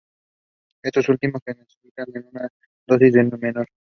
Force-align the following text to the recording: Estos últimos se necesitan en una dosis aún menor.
Estos 0.83 1.09
últimos 1.09 1.43
se 1.45 1.53
necesitan 1.53 2.07
en 2.15 2.25
una 2.33 2.49
dosis 2.87 3.15
aún 3.17 3.37
menor. 3.39 3.67